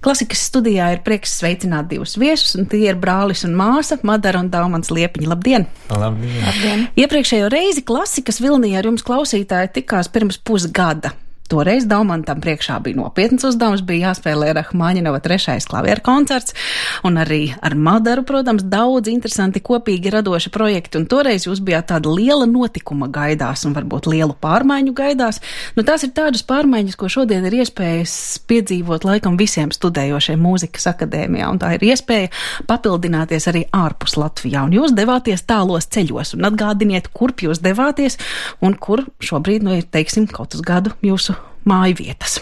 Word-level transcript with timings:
Klasikas 0.00 0.46
studijā 0.48 0.86
ir 0.94 1.02
prieks 1.04 1.34
sveicināt 1.42 1.90
divus 1.90 2.14
viesus, 2.16 2.54
un 2.56 2.64
tie 2.72 2.86
ir 2.88 2.96
brālis 3.00 3.44
un 3.44 3.52
māsa 3.52 3.98
Madara 4.08 4.40
un 4.40 4.48
Daumans 4.48 4.88
Liepiņa. 4.88 5.28
Labdien! 5.28 5.66
Labdien! 5.92 6.38
Labdien. 6.46 6.86
Iepriekšējo 6.96 7.50
reizi 7.52 7.84
klasikas 7.84 8.40
vilnī 8.40 8.72
ar 8.80 8.88
jums 8.88 9.04
klausītāji 9.04 9.74
tikās 9.76 10.08
pirms 10.08 10.40
pusgada. 10.40 11.12
Toreiz 11.50 11.82
Daumantam 11.90 12.38
priekšā 12.38 12.76
bija 12.84 13.00
nopietns 13.00 13.42
uzdevums, 13.48 13.80
bija 13.82 14.12
jāspēlē 14.12 14.52
Rahmaņinova 14.54 15.18
trešais 15.24 15.64
klavieru 15.66 16.04
koncerts, 16.06 16.54
un 17.02 17.18
arī 17.18 17.40
ar 17.58 17.74
Madaru, 17.74 18.22
protams, 18.28 18.62
daudz 18.70 19.10
interesanti 19.10 19.58
kopīgi 19.58 20.12
radoši 20.14 20.52
projekti, 20.54 21.00
un 21.00 21.08
toreiz 21.10 21.48
jūs 21.48 21.58
bijāt 21.66 21.88
tāda 21.90 22.12
liela 22.14 22.46
notikuma 22.46 23.08
gaidās, 23.10 23.64
un 23.66 23.74
varbūt 23.74 24.06
lielu 24.12 24.36
pārmaiņu 24.38 24.94
gaidās. 24.94 25.40
Nu, 25.74 25.82
tās 25.88 26.06
ir 26.06 26.12
tādas 26.14 26.46
pārmaiņas, 26.46 26.94
ko 27.00 27.10
šodien 27.10 27.48
ir 27.50 27.58
iespējas 27.64 28.14
piedzīvot 28.46 29.08
laikam 29.10 29.34
visiem 29.40 29.74
studējošiem 29.74 30.38
mūzikas 30.46 30.86
akadēmijā, 30.92 31.50
un 31.50 31.58
tā 31.64 31.72
ir 31.80 31.88
iespēja 31.90 32.30
papildināties 32.70 33.50
arī 33.50 33.64
ārpus 33.74 34.14
Latvijā, 34.22 34.68
un 34.68 34.78
jūs 34.78 34.94
devāties 34.94 35.42
tālos 35.50 35.90
ceļos, 35.90 36.36
un 36.38 36.46
atgādiniet, 36.52 37.10
kurp 37.10 37.42
jūs 37.48 37.58
devāties, 37.66 38.20
un 38.62 38.78
kur 38.78 39.08
šobrīd, 39.18 39.66
nu, 39.66 39.80
ir, 39.82 39.90
teiksim, 39.90 40.30
kaut 40.30 40.54
uz 40.54 40.62
gadu 40.62 40.94
jūsu 41.02 41.39
māju 41.68 42.00
vietas. 42.00 42.40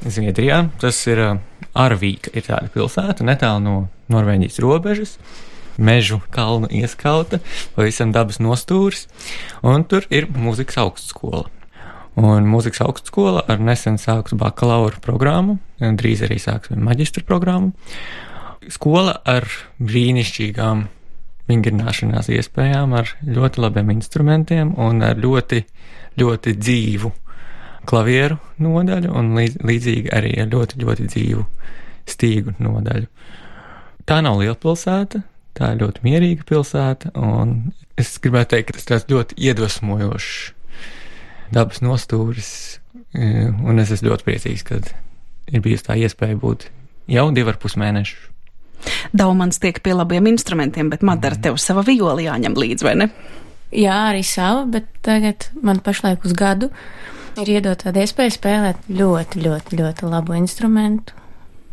Zviedrijā 0.00 0.64
tas 0.80 0.96
ir 1.10 1.20
Arvīka, 1.76 2.32
ir 2.34 2.46
tāda 2.46 2.70
pilsēta 2.72 3.24
netālu 3.26 3.62
no 3.62 3.74
Norvēģijas 4.10 4.60
robežas. 4.64 5.14
Mežu 5.80 6.18
kalnu 6.34 6.68
ieskauta, 6.76 7.38
pavisam 7.76 8.10
dabas 8.12 8.40
nostūris, 8.42 9.06
un 9.64 9.84
tur 9.88 10.04
ir 10.12 10.26
mūzikas 10.28 10.80
augstskola. 10.82 11.46
Un 12.20 12.48
mūzikas 12.50 12.82
augstskola 12.84 13.46
ar 13.48 13.62
nesen 13.64 13.96
sāks 14.00 14.34
bakalaura 14.36 15.00
programmu, 15.00 15.56
drīz 15.80 16.24
arī 16.26 16.40
sāks 16.42 16.74
maģistra 16.74 17.24
programmu. 17.24 17.72
Skola 18.68 19.14
ar 19.24 19.46
brīnišķīgām 19.80 20.84
vingrināšanās 21.48 22.28
iespējām, 22.34 22.92
ar 22.98 23.14
ļoti 23.24 23.62
labiem 23.64 23.94
instrumentiem 23.94 24.74
un 24.80 25.00
ar 25.06 25.16
ļoti, 25.22 25.64
ļoti 26.20 26.56
dzīvu 26.60 27.14
klavieru 27.88 28.38
nodaļu 28.60 29.12
un 29.16 29.34
līdz, 29.38 29.60
līdzīgi 29.66 30.12
arī 30.14 30.34
ar 30.42 30.50
ļoti, 30.52 30.80
ļoti 30.82 31.08
dzīvu 31.10 31.44
stīgu 32.10 32.56
nodaļu. 32.60 33.08
Tā 34.08 34.20
nav 34.24 34.40
liela 34.40 34.56
pilsēta, 34.58 35.22
tā 35.56 35.74
ir 35.74 35.82
ļoti 35.84 36.04
mierīga 36.06 36.46
pilsēta, 36.48 37.12
un 37.20 37.72
es 38.00 38.16
gribētu 38.22 38.56
teikt, 38.56 38.70
ka 38.70 38.78
tas 38.78 38.88
tāds 38.88 39.10
ļoti 39.12 39.38
iedvesmojošs 39.48 40.32
dabas 41.54 41.82
nostūris, 41.84 42.50
e, 43.14 43.48
un 43.50 43.82
es 43.82 43.92
esmu 43.94 44.12
ļoti 44.12 44.26
priecīgs, 44.26 44.66
ka 44.66 44.80
ir 45.50 45.64
bijusi 45.64 45.86
tā 45.88 45.98
iespēja 46.00 46.38
būt 46.40 46.68
jau 47.10 47.28
divi 47.34 47.52
ar 47.52 47.58
pus 47.60 47.76
mēnešus. 47.80 48.28
Daumans 49.12 49.60
tiek 49.60 49.82
pie 49.84 49.92
labiem 49.92 50.30
instrumentiem, 50.30 50.88
bet 50.92 51.02
Madara 51.04 51.36
mm. 51.36 51.44
tev 51.44 51.58
sava 51.60 51.84
violi 51.84 52.24
jāņem 52.24 52.56
līdzi, 52.56 52.86
vai 52.86 52.94
ne? 53.02 53.10
Jā, 53.76 53.96
arī 54.10 54.22
sava, 54.26 54.64
bet 54.66 54.88
tagad 55.06 55.50
man 55.62 55.82
pašlaik 55.84 56.24
uz 56.26 56.32
gadu 56.34 56.70
ir 57.38 57.52
iedot 57.56 57.84
tādu 57.84 58.02
iespēju 58.02 58.34
spēlēt 58.34 58.90
ļoti, 58.90 59.42
ļoti, 59.44 59.78
ļoti 59.80 60.10
labu 60.10 60.36
instrumentu. 60.38 61.16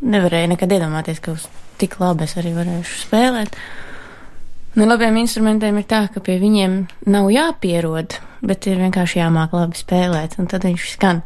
Nevarēju 0.05 0.53
nekad 0.53 0.73
iedomāties, 0.77 1.21
ka 1.23 1.33
uz 1.33 1.47
tik 1.81 1.97
labi 2.01 2.27
es 2.27 2.35
arī 2.37 2.53
varēšu 2.57 3.01
spēlēt. 3.07 3.57
Nu, 4.77 4.85
labiem 4.85 5.17
instrumentiem 5.23 5.79
ir 5.79 5.87
tā, 5.89 6.03
ka 6.13 6.21
pie 6.21 6.37
viņiem 6.41 6.77
nav 7.09 7.31
jāpierod, 7.33 8.19
bet 8.45 8.67
ir 8.69 8.77
vienkārši 8.83 9.23
jāmāk 9.23 9.55
labi 9.57 9.79
spēlēt, 9.79 10.37
un 10.37 10.49
tad 10.51 10.67
viņš 10.67 10.91
skan. 10.93 11.23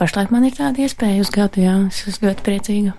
Pašlaik 0.00 0.34
man 0.34 0.48
ir 0.48 0.56
tāda 0.56 0.82
iespēja 0.82 1.22
uz 1.22 1.30
gadu, 1.30 1.62
jā, 1.62 1.76
es 1.92 2.02
esmu 2.10 2.32
ļoti 2.32 2.46
priecīga. 2.46 2.96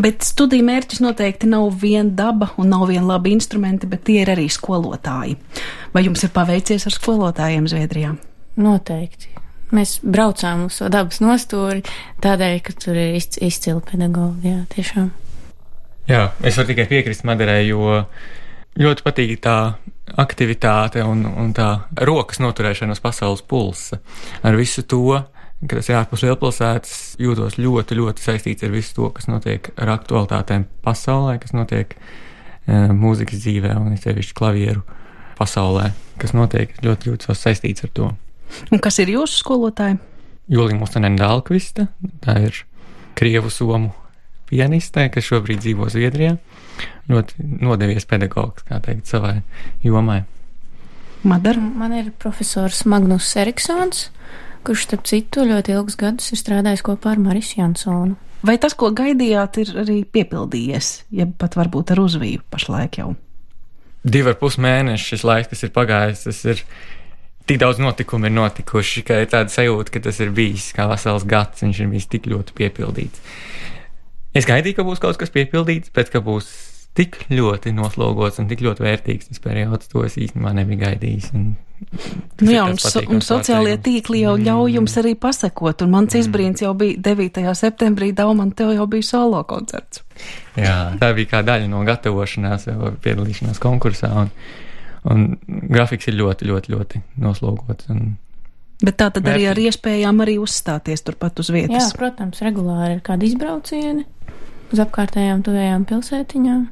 Bet 0.00 0.24
studiju 0.24 0.64
mērķis 0.64 1.02
noteikti 1.04 1.50
nav 1.50 1.66
viena 1.82 2.08
daba 2.08 2.52
un 2.56 2.70
nav 2.72 2.86
viena 2.88 3.08
laba 3.10 3.28
instrumenti, 3.28 3.90
bet 3.90 4.06
tie 4.06 4.22
ir 4.22 4.32
arī 4.32 4.46
skolotāji. 4.48 5.36
Vai 5.92 6.06
jums 6.06 6.24
ir 6.24 6.32
paveicies 6.32 6.86
ar 6.88 6.94
skolotājiem 6.94 7.68
Zviedrijā? 7.68 8.14
Noteikti. 8.60 9.32
Mēs 9.74 9.98
braucām 10.04 10.68
uz 10.68 10.78
to 10.78 10.88
dabas 10.92 11.18
nostūri 11.24 11.82
tādēļ, 12.22 12.58
ka 12.62 12.74
tur 12.78 12.98
ir 13.00 13.16
izcili 13.18 13.80
pedagoģi. 13.88 14.52
Jā, 14.52 14.62
tiešām. 14.74 15.10
Jā, 16.10 16.24
es 16.44 16.58
varu 16.58 16.68
tikai 16.70 16.84
piekrist 16.90 17.24
Madarai, 17.24 17.62
jo 17.66 18.02
ļoti 18.78 19.04
patīk 19.06 19.38
tā 19.44 19.56
aktivitāte 20.20 21.02
un, 21.06 21.24
un 21.26 21.52
tā 21.56 21.68
rokas 22.06 22.42
noturēšana 22.44 22.94
uz 22.94 23.00
pasaules 23.02 23.42
pulsa. 23.48 24.00
Ar 24.44 24.58
visu 24.58 24.84
to, 24.86 25.16
ka 25.64 25.78
tas 25.78 25.88
ir 25.88 25.98
ārpus 25.98 26.24
lielpilsētas, 26.26 26.98
jūtos 27.22 27.56
ļoti, 27.58 27.98
ļoti 27.98 28.26
saistīts 28.26 28.66
ar 28.66 28.74
visu 28.74 28.98
to, 28.98 29.08
kas 29.16 29.30
notiek 29.30 29.70
ar 29.80 29.94
aktualitātēm 29.96 30.68
pasaulē, 30.84 31.38
kas 31.42 31.54
notiek 31.56 31.96
e, 31.96 32.76
mūzikas 32.92 33.40
dzīvē 33.46 33.72
un 33.80 33.96
sevišķi 34.00 34.36
klavieru 34.36 34.84
pasaulē, 35.38 35.88
kas 36.20 36.36
notiek 36.36 36.76
ļoti, 36.84 37.14
ļoti 37.14 37.38
saistīts 37.40 37.88
ar 37.88 37.94
to. 37.96 38.12
Un 38.72 38.82
kas 38.82 39.00
ir 39.02 39.12
jūsu 39.14 39.40
skolotāji? 39.40 39.98
Jūlija 40.52 40.78
Mustanēna 40.78 41.20
Dālkvista, 41.22 41.88
tā 42.24 42.36
ir 42.44 42.58
Krievu 43.16 43.50
somu 43.52 43.94
pianiste, 44.50 45.06
kas 45.12 45.26
šobrīd 45.30 45.62
dzīvo 45.64 45.88
Zviedrijā. 45.92 46.36
Ļoti 47.08 47.46
nodevies 47.64 48.06
pedagogs, 48.08 48.64
kā 48.68 48.80
teikt, 48.84 49.08
savai 49.08 49.38
jomai. 49.84 50.22
Madara? 51.24 51.60
Man 51.60 51.94
ir 51.96 52.10
profesors 52.20 52.82
Magnus 52.88 53.30
Eriksons, 53.40 54.08
kurš, 54.64 54.84
starp 54.88 55.08
citu, 55.08 55.46
ļoti 55.48 55.72
ilgus 55.76 55.96
gadus 56.00 56.32
ir 56.32 56.40
strādājis 56.40 56.84
kopā 56.84 57.14
ar 57.14 57.22
Marisu 57.22 57.60
Jansonu. 57.60 58.18
Vai 58.44 58.58
tas, 58.60 58.74
ko 58.76 58.90
gaidījāt, 58.92 59.56
ir 59.62 59.70
arī 59.80 60.02
piepildījies, 60.04 60.90
ja 61.16 61.24
pat 61.24 61.56
varbūt 61.56 61.94
ar 61.94 62.02
uzvīju 62.02 62.44
pašlaik 62.52 62.98
jau? 63.00 63.14
Divi 64.04 64.34
ar 64.34 64.36
pus 64.36 64.58
mēneši 64.60 65.14
šis 65.14 65.24
laiks, 65.24 65.48
kas 65.54 65.64
ir 65.64 65.72
pagājis, 65.72 66.26
tas 66.26 66.42
ir 66.52 66.60
tik 67.48 67.60
daudz 67.60 67.80
notikumu 67.82 68.28
ir 68.28 68.36
notikuši, 68.36 69.04
ka 69.06 69.22
ir 69.24 69.30
tāda 69.32 69.52
sajūta, 69.52 69.92
ka 69.94 70.04
tas 70.06 70.20
ir 70.24 70.32
bijis 70.34 70.70
kā 70.76 70.88
vesels 70.90 71.26
gads, 71.28 71.64
viņš 71.64 71.82
ir 71.82 71.90
bijis 71.92 72.10
tik 72.12 72.28
ļoti 72.32 72.56
piepildīts. 72.60 73.34
Es 74.34 74.48
gaidīju, 74.50 74.80
ka 74.80 74.86
būs 74.86 75.02
kaut 75.02 75.18
kas 75.20 75.30
piepildīts, 75.34 75.92
bet 75.94 76.10
ka 76.10 76.24
būs 76.24 76.48
tik 76.94 77.18
ļoti 77.30 77.72
noslogots 77.74 78.38
un 78.38 78.48
tik 78.50 78.62
ļoti 78.64 78.84
vērtīgs 78.84 79.30
tas 79.30 79.42
periods, 79.42 79.90
to 79.90 80.04
es 80.06 80.16
īstenībā 80.18 80.54
nebiju 80.54 80.82
gaidījis. 80.84 81.30
Nu 81.34 82.52
jā, 82.54 82.64
un, 82.70 82.78
so, 82.80 83.02
un 83.10 83.22
sociālie 83.24 83.74
tīkli 83.82 84.22
jau 84.22 84.36
ļauj 84.38 84.68
mm. 84.68 84.74
jums 84.78 84.94
arī 85.02 85.14
pasakot, 85.18 85.82
un 85.84 85.90
mans 85.90 86.14
mm. 86.14 86.22
izbrīns 86.22 86.62
jau 86.62 86.70
bija 86.78 87.00
9. 87.02 87.42
septembrī, 87.58 88.12
Dauman, 88.16 88.54
tev 88.56 88.72
jau 88.76 88.86
bija 88.90 89.08
solo 89.10 89.42
koncerts. 89.50 90.04
Jā, 90.54 90.94
tā 91.00 91.10
bija 91.18 91.34
kā 91.34 91.42
daļa 91.46 91.66
no 91.70 91.82
gatavošanās, 91.86 92.68
piedalīšanās 93.04 93.58
konkursā. 93.62 94.12
Un, 94.22 94.30
Un 95.12 95.34
grafiks 95.44 96.08
ir 96.08 96.16
ļoti, 96.16 96.48
ļoti, 96.48 96.72
ļoti 96.72 97.00
noslogots. 97.20 97.90
Un... 97.92 98.14
Bet 98.84 98.96
tā 99.00 99.10
tad 99.14 99.26
arī 99.28 99.48
ar 99.50 99.60
iespējām 99.60 100.22
arī 100.24 100.38
uzstāties 100.40 101.04
turpat 101.04 101.42
uz 101.42 101.50
vietas. 101.52 101.90
Jā, 101.90 101.98
protams, 101.98 102.40
regulāri 102.44 102.96
ir 102.96 103.04
kādi 103.04 103.28
izbraucieni 103.30 104.06
uz 104.72 104.80
apkārtējām 104.82 105.44
tuvējām 105.44 105.84
pilsētiņām. 105.90 106.64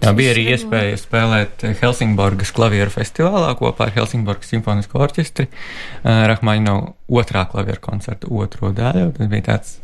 Jā, 0.00 0.14
bija 0.16 0.32
arī 0.32 0.46
iespēja 0.54 0.96
spēlēt 0.96 1.62
Helsingborgas 1.82 2.54
klavieru 2.56 2.92
festivālā 2.92 3.50
kopā 3.58 3.86
ar 3.86 3.94
Helsingborgas 3.98 4.48
simfonisko 4.48 5.02
orķestri. 5.04 5.50
Uh, 5.50 6.22
Rahmaņino 6.30 6.76
otrā 7.20 7.44
klavieru 7.50 7.82
koncerta 7.84 8.30
otro 8.32 8.72
daļu. 8.76 9.10
Tas 9.18 9.28
bija 9.28 9.46
tāds 9.50 9.74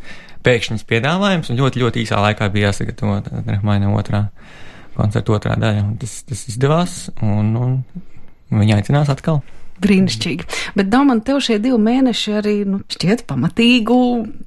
pēkšņs 0.46 0.86
piedāvājums 0.88 1.52
un 1.52 1.60
ļoti, 1.60 1.82
ļoti 1.84 2.06
īsā 2.06 2.22
laikā 2.24 2.48
bija 2.54 2.70
jāsagatavo 2.70 3.18
Rahmaņino 3.44 3.92
otrā 3.98 4.22
koncerta 4.96 5.36
otrā 5.36 5.58
daļa. 5.60 5.84
Tas, 6.00 6.18
tas 6.28 6.46
izdevās, 6.50 6.96
un, 7.24 7.52
un 7.56 7.76
viņi 8.52 8.78
aicinās 8.78 9.12
atkal. 9.12 9.42
Brīnišķīgi. 9.82 10.46
Bet, 10.76 10.88
Dāman, 10.88 11.20
tev 11.24 11.42
šie 11.44 11.58
divi 11.60 11.76
mēneši 11.84 12.34
arī 12.38 12.54
nu, 12.68 12.80
šķiet 12.92 13.26
pamatīgu 13.28 13.98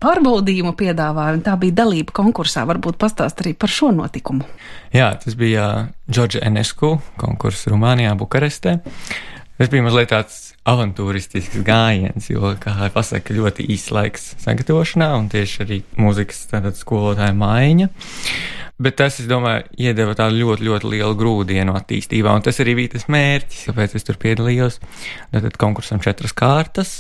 pārbaudījumu 0.02 0.74
piedāvāja, 0.78 1.36
un 1.38 1.44
tā 1.46 1.54
bija 1.62 1.84
dalība 1.84 2.16
konkursā. 2.18 2.66
Varbūt 2.70 2.98
pastāst 3.02 3.44
arī 3.44 3.54
par 3.54 3.70
šo 3.74 3.92
notikumu. 3.94 4.48
Jā, 4.96 5.12
tas 5.22 5.38
bija 5.38 5.90
Džordža 6.10 6.42
Enesku 6.50 6.96
konkurss 7.22 7.70
Rumānijā, 7.70 8.16
Bukarestē. 8.18 8.80
Tas 9.60 9.70
bija 9.70 9.86
mazliet 9.86 10.10
tāds 10.14 10.54
avantūristisks 10.70 11.62
gājiens, 11.68 12.30
jo, 12.32 12.54
kā 12.62 12.74
jau 12.80 12.90
pasaka, 12.96 13.36
ļoti 13.36 13.66
īsts 13.76 13.92
laiks 13.94 14.30
sagatavošanā, 14.42 15.10
un 15.20 15.28
tieši 15.32 15.66
arī 15.66 15.82
mūzikas 16.00 16.46
skolotāja 16.80 17.36
maiņa. 17.38 17.90
Bet 18.80 18.96
tas, 18.96 19.18
es 19.20 19.28
domāju, 19.28 19.66
iedeva 19.76 20.14
tādu 20.16 20.38
ļoti, 20.40 20.64
ļoti 20.64 20.90
lielu 20.94 21.16
grūdienu 21.20 21.74
attīstībā, 21.76 22.32
un 22.32 22.46
tas 22.46 22.62
arī 22.64 22.78
bija 22.78 22.94
tas 22.94 23.10
mērķis, 23.12 23.66
kāpēc 23.68 23.96
es 24.00 24.08
tur 24.08 24.20
piedalījos. 24.22 24.80
Tad 25.34 25.58
konkursam 25.60 26.00
četras 26.04 26.32
kārtas, 26.32 26.94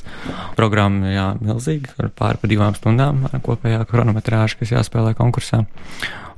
programma 0.59 1.13
jā, 1.13 1.27
milzīga, 1.39 1.95
ar 2.03 2.11
pāri 2.11 2.41
pa 2.41 2.51
divām 2.51 2.75
stundām 2.75 3.23
kopējā 3.45 3.85
chronometrāža, 3.87 4.59
kas 4.59 4.75
jāspēlē 4.75 5.15
konkursā. 5.15 5.63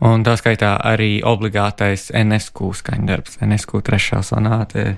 Un 0.05 0.21
tā 0.25 0.37
skaitā 0.37 0.75
arī 0.85 1.19
obligātais 1.25 2.11
NSQ 2.13 2.71
skaņdarbs, 2.77 3.41
NSQ 3.45 3.81
trešā 3.85 4.21
sonāte 4.25 4.95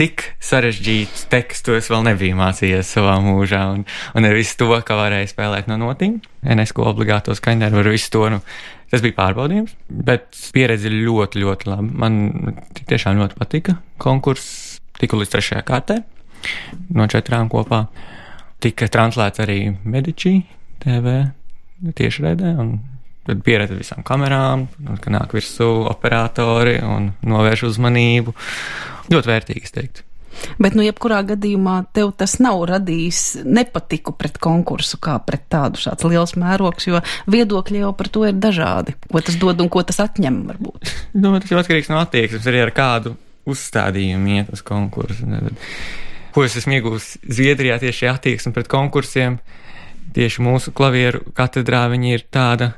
tik 0.00 0.24
sarežģītu 0.42 1.26
tekstu 1.32 1.76
es 1.76 1.88
vēl 1.92 2.04
nebiju 2.06 2.36
mācījies 2.38 2.92
savā 2.96 3.16
mūžā, 3.22 3.62
un, 3.74 3.84
un 4.16 4.28
ar 4.28 4.36
visu 4.36 4.56
to, 4.62 4.70
ka 4.86 4.96
varēju 4.98 5.32
spēlēt 5.32 5.68
no 5.70 5.78
notiņa, 5.82 6.32
UNESCO 6.54 6.86
obligāto 6.88 7.36
skaņdaru, 7.36 7.82
ar 7.82 7.90
visu 7.92 8.12
to, 8.14 8.24
nu, 8.32 8.40
tas 8.92 9.04
bija 9.04 9.18
pārbaudījums, 9.20 9.74
bet 10.08 10.30
pieredze 10.54 10.92
ļoti, 10.92 11.42
ļoti 11.44 11.70
laba. 11.70 11.88
Man 12.04 12.54
tiešām 12.80 13.20
ļoti 13.20 13.38
patika 13.40 13.76
konkurss, 14.02 14.78
tiku 15.00 15.20
līdz 15.20 15.34
trešajā 15.36 15.66
kārtē, 15.68 16.00
no 16.96 17.08
četrām 17.10 17.52
kopā. 17.52 17.84
Tika 18.62 18.86
translēts 18.92 19.42
arī 19.42 19.58
Medici 19.84 20.38
TV 20.82 21.18
tiešraidē, 21.98 22.54
un 22.62 22.76
tad 23.26 23.42
pieredze 23.46 23.76
visām 23.78 24.04
kamerām, 24.06 24.66
ka 25.02 25.12
nāk 25.14 25.34
virsū 25.36 25.68
operatori 25.90 26.78
un 26.86 27.12
novērš 27.26 27.68
uzmanību. 27.70 28.34
Ļoti 29.12 29.30
vērtīgi, 29.32 29.68
es 29.68 29.76
teiktu. 29.76 30.08
Bet, 30.62 30.74
nu, 30.74 30.82
jebkurā 30.84 31.20
gadījumā 31.28 31.74
tev 31.94 32.12
tas 32.18 32.38
nav 32.42 32.62
radījis 32.70 33.42
nepatiku 33.44 34.14
pret 34.16 34.38
konkursu 34.42 34.98
kā 35.02 35.18
pret 35.22 35.44
tādu 35.52 35.80
šāds 35.82 36.06
liels 36.08 36.34
mērogs, 36.40 36.88
jo 36.88 37.02
viedokļi 37.30 37.82
jau 37.84 37.92
par 37.96 38.10
to 38.12 38.24
ir 38.28 38.38
dažādi. 38.40 38.96
Ko 39.12 39.22
tas 39.24 39.36
dod 39.40 39.60
un 39.62 39.70
ko 39.72 39.84
tas 39.86 40.00
atņem, 40.02 40.42
varbūt? 40.48 40.92
Domāju, 41.12 41.44
tas 41.44 41.54
ir 41.54 41.62
atkarīgs 41.62 41.92
no 41.92 42.00
attieksmes 42.00 42.48
arī 42.50 42.64
ar 42.64 42.74
kādu 42.74 43.14
uzstādījumu 43.52 44.38
iet 44.38 44.52
uz 44.54 44.62
konkursu. 44.66 45.28
Ko 46.32 46.46
es 46.46 46.56
esmu 46.56 46.78
iegūmis 46.78 47.08
Zviedrijā 47.28 47.78
tieši 47.82 48.08
attieksme 48.12 48.54
pret 48.56 48.70
konkursiem. 48.72 49.38
Tieši 50.12 50.44
mūsu 50.44 50.72
klavieru 50.76 51.22
katedrā 51.36 51.86
viņi 51.92 52.16
ir 52.16 52.24
tāda 52.32 52.72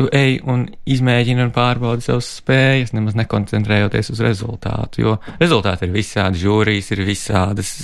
tu 0.00 0.08
ej 0.16 0.38
un 0.48 0.64
izmēģini 0.88 1.44
un 1.44 1.52
pārbaudi 1.52 2.06
savas 2.06 2.30
spējas, 2.38 2.94
nemaz 2.96 3.18
nekoncentrējoties 3.18 4.12
uz 4.14 4.22
rezultātu. 4.24 5.04
Jo 5.04 5.16
rezultāti 5.42 5.86
ir 5.86 5.92
visādi, 5.92 6.40
žūrijas 6.40 6.88
ir 6.94 7.04
visādas, 7.04 7.74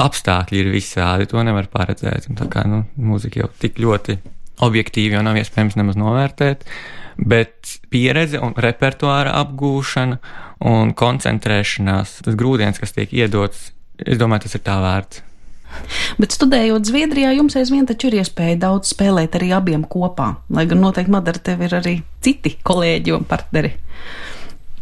apstākļi 0.00 0.62
ir 0.62 0.72
visādi, 0.72 1.28
to 1.28 1.44
nevar 1.44 1.68
paredzēt. 1.72 2.30
Un 2.32 2.40
tā 2.40 2.48
kā 2.52 2.64
nu, 2.68 2.86
mūzika 2.96 3.42
jau 3.42 3.50
tik 3.60 3.80
ļoti 3.84 4.16
objektīvi 4.64 5.18
jau 5.18 5.22
nav 5.26 5.38
iespējams 5.42 5.76
nemaz 5.78 6.00
novērtēt. 6.00 6.64
Bet 7.18 7.78
pieredze 7.92 8.40
un 8.42 8.54
repertuāra 8.56 9.34
apgūšana 9.42 10.18
un 10.70 10.94
koncentrēšanās, 10.98 12.20
tas 12.24 12.38
grūdienis, 12.38 12.80
kas 12.80 12.94
tiek 12.94 13.12
iedots, 13.14 13.72
es 13.98 14.18
domāju, 14.18 14.46
tas 14.46 14.58
ir 14.58 14.64
tā 14.66 14.78
vērts. 14.82 15.27
Bet 16.18 16.34
studējot 16.34 16.88
Zviedrijā, 16.88 17.32
jums 17.36 17.56
aizvien 17.58 17.86
taču 17.88 18.10
ir 18.10 18.20
iespēja 18.22 18.58
daudz 18.64 18.92
spēlēt 18.94 19.36
arī 19.38 19.52
abiem 19.54 19.84
kopā, 19.86 20.32
lai 20.54 20.66
gan 20.70 20.82
noteikti 20.82 21.14
Madara 21.14 21.42
tev 21.44 21.62
ir 21.66 21.76
arī 21.78 21.94
citi 22.24 22.56
kolēģi 22.66 23.14
un 23.14 23.26
partneri. 23.28 23.74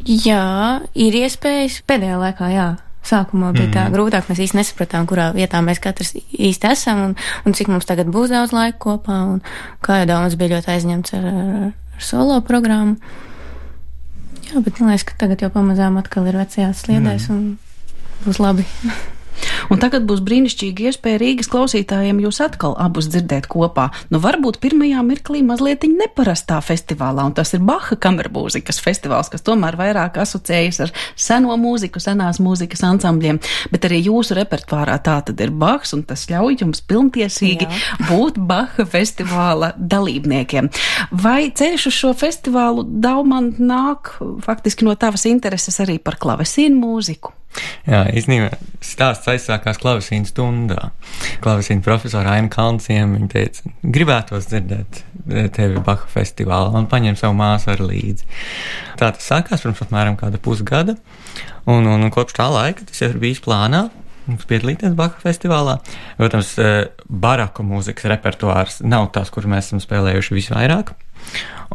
Jā, 0.06 0.82
ir 0.94 1.16
iespējas 1.18 1.80
pēdējā 1.88 2.18
laikā, 2.22 2.50
jā. 2.54 2.66
Sākumā 3.06 3.52
bija 3.54 3.68
mm. 3.68 3.74
tā 3.74 3.84
grūtāk, 3.94 4.26
mēs 4.26 4.40
īsti 4.42 4.58
nesapratām, 4.58 5.04
kurā 5.06 5.28
vietā 5.34 5.60
mēs 5.62 5.78
katrs 5.82 6.16
īsti 6.16 6.70
esam 6.72 7.02
un, 7.04 7.12
un 7.46 7.54
cik 7.54 7.70
mums 7.70 7.86
tagad 7.86 8.10
būs 8.10 8.32
daudz 8.32 8.54
laika 8.54 8.80
kopā. 8.82 9.20
Un 9.30 9.42
kā 9.86 10.00
jau 10.00 10.08
daudz 10.10 10.34
bija 10.38 10.56
ļoti 10.56 10.72
aizņemts 10.74 11.14
ar, 11.14 11.28
ar, 11.30 11.52
ar 11.70 12.02
solo 12.02 12.40
programmu. 12.46 12.98
Jā, 14.46 14.62
bet 14.62 14.80
man 14.80 14.90
liekas, 14.90 15.06
ka 15.06 15.20
tagad 15.22 15.42
jau 15.42 15.52
pamazām 15.54 15.98
atkal 16.02 16.26
ir 16.26 16.38
vecajās 16.38 16.82
sliedēs 16.82 17.28
mm. 17.30 17.36
un 17.36 18.26
būs 18.26 18.42
labi. 18.42 18.66
Un 19.72 19.80
tagad 19.82 20.06
būs 20.06 20.22
brīnišķīgi 20.26 20.88
iespēja 20.90 21.20
Rīgas 21.22 21.50
klausītājiem 21.50 22.20
jūs 22.22 22.38
atkal 22.44 22.76
abus 22.80 23.08
dzirdēt 23.10 23.48
kopā. 23.50 23.88
Nu, 24.12 24.20
varbūt 24.22 24.60
pirmajā 24.62 25.02
mirklī 25.06 25.42
mazliet 25.46 25.86
neparastā 25.90 26.60
festivālā, 26.64 27.26
un 27.26 27.34
tas 27.36 27.52
ir 27.56 27.64
Baha 27.66 27.98
kamerbūzikas 28.00 28.78
festivāls, 28.82 29.30
kas 29.32 29.44
tomēr 29.46 29.78
vairāk 29.78 30.20
asociējas 30.22 30.80
ar 30.86 30.94
seno 31.18 31.56
mūziku, 31.60 32.02
senās 32.02 32.40
mūzikas 32.42 32.84
ansambļiem, 32.86 33.40
bet 33.72 33.88
arī 33.88 34.02
jūsu 34.06 34.36
repertuārā 34.38 34.98
tā 35.02 35.18
tad 35.26 35.42
ir 35.42 35.54
Bahs, 35.54 35.94
un 35.96 36.04
tas 36.06 36.26
ļauj 36.30 36.60
jums 36.62 36.82
pilntiesīgi 36.86 37.66
Jā. 37.66 38.00
būt 38.10 38.38
Baha 38.38 38.86
festivāla 38.90 39.72
dalībniekiem. 39.76 40.70
Vai 41.10 41.50
ceļš 41.56 41.88
uz 41.90 42.00
šo 42.02 42.12
festivālu 42.18 42.86
Daumant 42.86 43.58
nāk 43.62 44.16
faktiski 44.44 44.86
no 44.86 44.94
tavas 44.98 45.26
intereses 45.28 45.80
arī 45.82 45.98
par 46.02 46.20
klavesīnu 46.22 46.78
mūziku? 46.78 47.34
Jā, 47.86 48.02
īstenībā 48.18 48.50
stāsts 48.84 49.28
aizsākās 49.30 49.78
klavesīna 49.82 50.28
stundā. 50.28 50.90
Klavesīna 51.44 51.84
profesora 51.84 52.36
Aina 52.36 52.50
Kalnciem 52.52 53.14
viņa 53.16 53.28
teica, 53.32 53.74
gribētos 53.82 54.48
dzirdēt 54.50 55.02
tevi 55.56 55.82
Baha 55.84 56.08
festivālā 56.10 56.74
un 56.78 56.88
paņem 56.90 57.18
savu 57.18 57.36
māsu 57.38 57.72
ar 57.74 57.82
līdzi. 57.86 58.26
Tā 59.00 59.12
tas 59.14 59.30
sākās 59.30 59.64
pirms 59.64 59.82
apmēram 59.86 60.18
kāda 60.20 60.40
pusgada, 60.42 60.96
un, 61.66 61.86
un, 61.86 62.00
un 62.00 62.12
kopš 62.14 62.38
tā 62.38 62.50
laika 62.52 62.86
tas 62.88 63.02
jau 63.02 63.12
ir 63.12 63.22
bijis 63.22 63.42
plānā. 63.46 63.86
Piedalīties 64.26 64.96
Baha 64.98 65.20
festivālā. 65.22 65.76
Protams, 66.18 66.56
eh, 66.58 66.88
baraku 67.06 67.62
mūzikas 67.62 68.08
repertuārs 68.10 68.80
nav 68.82 69.12
tas, 69.14 69.30
kur 69.30 69.46
mēs 69.46 69.68
esam 69.68 69.82
spēlējuši 69.82 70.34
visvairāk. 70.34 70.96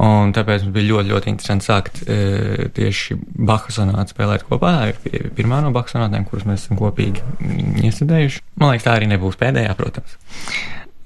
Un 0.01 0.31
tāpēc 0.33 0.63
mums 0.63 0.73
bija 0.73 0.87
ļoti, 0.87 1.11
ļoti 1.11 1.29
interesanti 1.29 1.67
sākt 1.67 2.01
e, 2.07 2.69
tieši 2.73 3.17
Baha 3.19 3.73
sonātu 3.75 4.15
spēlēt 4.15 4.45
kopā. 4.47 4.73
Ir 5.11 5.31
pirmā 5.35 5.59
no 5.61 5.73
Baha 5.75 5.91
sonātēm, 5.91 6.25
kuras 6.29 6.47
mēs 6.47 6.65
esam 6.65 6.79
kopīgi 6.79 7.21
iestudējuši. 7.83 8.41
Man 8.61 8.71
liekas, 8.71 8.87
tā 8.87 8.95
arī 8.95 9.11
nebūs 9.11 9.37
pēdējā, 9.41 9.75
protams. 9.77 10.15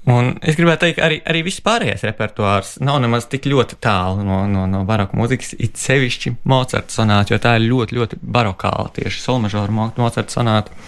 Un 0.06 0.36
es 0.46 0.54
gribētu 0.54 0.84
teikt, 0.84 1.00
arī, 1.02 1.16
arī 1.26 1.40
viss 1.48 1.62
pārējais 1.66 2.04
repertuārs 2.06 2.76
nav 2.86 3.00
nemaz 3.02 3.24
tik 3.26 3.48
ļoti 3.50 3.80
tālu 3.82 4.22
no, 4.22 4.44
no, 4.46 4.68
no 4.70 4.84
baroka 4.86 5.18
mūzikas, 5.18 5.56
it 5.58 5.80
sevišķi 5.82 6.36
Mocarta 6.46 6.94
sonāta, 6.94 7.34
jo 7.34 7.40
tā 7.42 7.56
ir 7.58 7.66
ļoti, 7.66 7.96
ļoti 7.98 8.18
barokāla 8.22 8.92
tieši 9.00 9.24
solmažora 9.24 9.74
Mocarta 9.74 10.30
sonāta. 10.30 10.86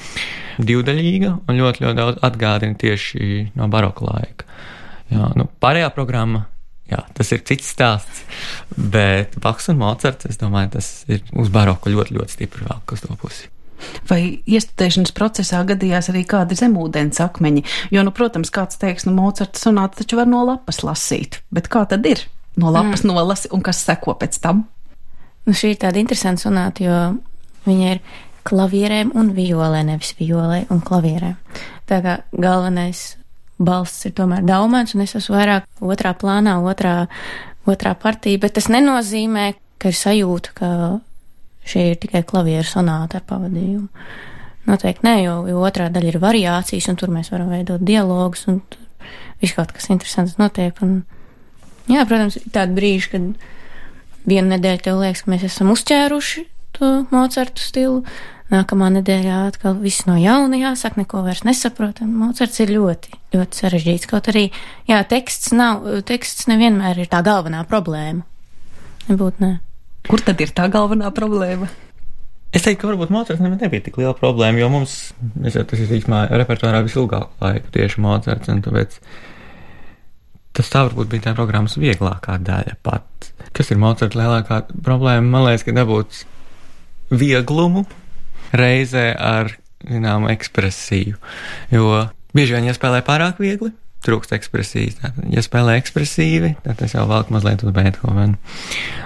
Divdaļīga 0.62 1.32
un 1.50 1.58
ļoti, 1.58 1.82
ļoti 1.82 1.98
daudz 1.98 2.22
atgādina 2.26 2.78
tieši 2.78 3.48
no 3.58 3.66
baroka 3.70 4.06
laika. 4.06 4.46
Jā, 5.10 5.32
nu, 5.38 5.48
pārējā 5.62 5.90
programma 5.96 6.44
Jā, 6.88 7.02
tas 7.14 7.30
ir 7.36 7.42
cits 7.44 7.68
stāsts. 7.74 8.24
Bet 8.72 9.36
Baks 9.42 9.68
un 9.72 9.80
Mocards, 9.82 10.28
es 10.30 10.40
domāju, 10.40 10.72
tas 10.78 10.88
ir 11.10 11.22
uz 11.36 11.50
baroku 11.52 11.92
ļoti, 11.92 12.16
ļoti 12.16 12.36
stipri 12.38 12.64
vēl 12.68 12.80
uz 12.94 13.04
to 13.04 13.16
pusi. 13.20 13.50
Vai 14.08 14.40
iestudēšanas 14.48 15.12
procesā 15.14 15.60
gadījās 15.68 16.08
arī 16.10 16.24
kādi 16.26 16.56
zemūdens 16.58 17.20
akmeņi? 17.22 17.62
Jo, 17.94 18.02
nu, 18.06 18.14
protams, 18.16 18.50
kāds 18.54 18.80
teiks, 18.80 19.06
nu, 19.06 19.14
Mocards 19.14 19.62
sonāta 19.62 20.00
taču 20.00 20.18
var 20.18 20.30
no 20.30 20.42
lapas 20.48 20.82
lasīt, 20.82 21.42
bet 21.54 21.70
kā 21.70 21.84
tad 21.90 22.08
ir? 22.08 22.24
No 22.58 22.72
lapas 22.74 23.04
mm. 23.04 23.12
nolasi 23.12 23.52
un 23.54 23.62
kas 23.62 23.84
seko 23.86 24.16
pēc 24.18 24.40
tam? 24.42 24.64
Nu, 25.46 25.54
šī 25.54 25.74
ir 25.74 25.82
tāda 25.84 26.00
interesanta 26.00 26.48
sonāta, 26.48 26.82
jo 26.84 27.68
viņa 27.68 27.92
ir 27.94 28.02
klavierēm 28.48 29.12
un 29.18 29.30
violē, 29.36 29.84
nevis 29.86 30.14
violē 30.18 30.64
un 30.72 30.82
klavierēm. 30.84 31.36
Tā 31.88 32.00
kā 32.04 32.18
galvenais 32.32 33.17
balsts 33.58 34.06
ir 34.08 34.14
tomēr 34.18 34.46
daumēns, 34.46 34.94
un 34.94 35.04
es 35.04 35.16
esmu 35.18 35.36
vairāk 35.36 35.82
otrā 35.82 36.14
plānā, 36.18 36.56
otrā, 36.62 36.94
otrā 37.68 37.94
partija, 37.98 38.40
bet 38.42 38.56
tas 38.58 38.70
nenozīmē, 38.72 39.50
ka 39.82 39.92
ir 39.92 39.98
sajūta, 39.98 40.54
ka 40.58 40.70
šī 41.68 41.84
ir 41.92 42.00
tikai 42.02 42.24
klavieru 42.26 42.66
sonāta 42.66 43.20
ar 43.20 43.26
pavadījumu. 43.28 43.88
Noteikti 44.68 45.06
nē, 45.06 45.14
jo, 45.24 45.36
jo 45.48 45.62
otrā 45.64 45.88
daļa 45.92 46.12
ir 46.12 46.20
variācijas, 46.22 46.90
un 46.90 46.98
tur 47.00 47.12
mēs 47.12 47.30
varam 47.32 47.48
veidot 47.52 47.82
dialogus, 47.84 48.44
un 48.50 48.60
viss 49.40 49.56
kaut 49.56 49.72
kas 49.72 49.88
interesants 49.92 50.36
notiek. 50.40 50.76
Un, 50.84 51.00
jā, 51.88 52.04
protams, 52.08 52.36
ir 52.40 52.52
tādi 52.52 52.76
brīži, 52.76 53.12
kad 53.14 54.28
vienu 54.28 54.52
nedēļu 54.52 54.84
tev 54.84 55.00
liekas, 55.00 55.24
ka 55.24 55.32
mēs 55.32 55.46
esam 55.48 55.72
uzķēruši 55.72 56.44
to 56.76 56.90
Mocartu 57.12 57.62
stilu, 57.62 58.02
Nākamā 58.48 58.86
nedēļā 58.94 59.42
atkal 59.50 59.74
viss 59.76 60.06
no 60.08 60.14
jauna 60.16 60.56
jāsaka, 60.56 61.02
neko 61.02 61.20
vairs 61.26 61.42
nesaprotam. 61.44 62.14
Mocards 62.16 62.56
ir 62.64 62.70
ļoti, 62.72 63.12
ļoti 63.34 63.58
sarežģīts. 63.60 64.08
Kaut 64.08 64.30
arī, 64.32 64.46
jā, 64.88 65.02
teksts 65.04 65.52
nav, 65.52 65.84
teksts 66.08 66.48
nevienmēr 66.48 67.02
ir 67.02 67.10
tā 67.12 67.20
galvenā 67.26 67.60
problēma. 67.68 68.24
Nebūtu, 69.10 69.44
nē. 69.44 69.50
Kur 70.08 70.24
tad 70.24 70.40
ir 70.40 70.54
tā 70.56 70.64
galvenā 70.72 71.10
problēma? 71.12 71.68
Es 72.48 72.64
teiktu, 72.64 72.80
ka 72.80 72.88
varbūt 72.88 73.12
Mocards 73.12 73.42
nemaz 73.44 73.60
nebija 73.60 73.84
tik 73.84 73.98
liela 74.00 74.14
problēma, 74.16 74.62
jo 74.62 74.70
mums, 74.72 74.96
es 75.44 75.58
jau 75.58 75.66
tas 75.68 75.84
ir 75.84 75.92
īstenībā 75.98 76.22
repertuārā 76.40 76.80
visilgāku 76.86 77.44
laiku 77.44 77.74
tieši 77.74 78.00
Mocards, 78.00 78.48
un 78.48 78.64
tāpēc 78.64 78.96
tas 80.56 80.72
tā 80.72 80.86
varbūt 80.88 81.12
bija 81.12 81.26
tā 81.26 81.36
programmas 81.36 81.76
vieglākā 81.76 82.38
daļa 82.48 82.78
pat. 82.80 83.28
Kas 83.52 83.68
ir 83.68 83.80
Mocards 83.82 84.16
lielākā 84.16 84.62
problēma? 84.80 85.28
Man 85.28 85.44
liekas, 85.50 85.68
ka 85.68 85.76
dabūt 85.76 86.24
vieglumu 87.10 87.84
reizē 88.56 89.10
ar 89.14 89.52
zināmu 89.84 90.30
ekspresiju. 90.32 91.18
Jo 91.72 92.08
bieži 92.36 92.56
vien 92.56 92.68
jāspēlē 92.68 93.02
pārāk 93.06 93.40
viegli, 93.42 93.72
trūkst 94.06 94.34
ekspresijas. 94.36 94.98
Tātad, 95.00 95.28
ja 95.32 95.44
spēlē 95.44 95.78
ekspresīvi, 95.80 96.54
tad 96.64 96.80
tas 96.80 96.94
jau 96.94 97.06
velk 97.10 97.32
mazliet 97.34 97.64
uz 97.66 97.74
Beethovenu. 97.74 98.38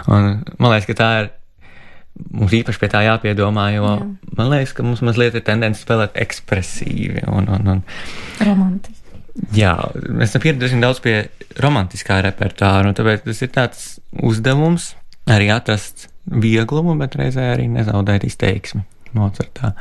Un 0.08 0.42
man 0.58 0.74
liekas, 0.74 0.88
ka 0.90 0.98
tā 0.98 1.12
ir. 1.22 1.32
Mums 2.28 2.52
īpaši 2.52 2.76
pie 2.76 2.88
tā 2.92 3.00
jāpiedomā, 3.06 3.70
jo 3.72 3.86
Jā. 3.88 3.94
man 4.36 4.50
liekas, 4.52 4.74
ka 4.76 4.84
mums 4.84 5.00
mazliet 5.02 5.32
ir 5.32 5.42
tendence 5.46 5.80
spēlēt 5.80 6.18
ekspresīvi 6.20 7.22
un, 7.24 7.48
un, 7.48 7.70
un 7.72 7.80
romantiski. 8.44 9.16
Jā, 9.56 9.72
mēs 10.04 10.28
esam 10.28 10.42
pieraduši 10.44 10.82
daudz 10.84 11.00
pie 11.00 11.14
romantiskā 11.64 12.20
repertuāra, 12.26 12.90
un 12.90 12.98
tāpēc 12.98 13.24
tas 13.24 13.40
ir 13.40 13.50
tāds 13.56 13.86
uzdevums 14.12 14.90
arī 15.32 15.48
atrast 15.56 16.11
vieglumu, 16.26 16.94
bet 17.00 17.16
reizē 17.18 17.52
arī 17.54 17.68
nezaudēt 17.72 18.26
izteiksmi. 18.28 18.84
Mocartā. 19.12 19.72